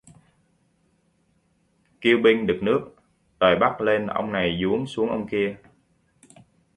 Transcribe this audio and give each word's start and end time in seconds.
Kiêu 2.01 2.17
binh 2.23 2.47
được 2.47 2.59
nước, 2.63 2.89
đòi 3.39 3.55
bắc 3.59 3.81
lên 3.81 4.07
ông 4.07 4.31
này 4.31 4.57
duống 4.61 4.87
xuống 4.87 5.09
ông 5.09 5.27
kia 5.27 5.55